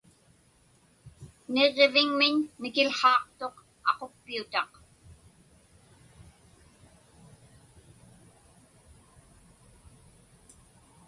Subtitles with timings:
[1.53, 3.55] Niġġiviŋmiñ mikiłhaaqtuq
[3.89, 4.71] aquppiutaq.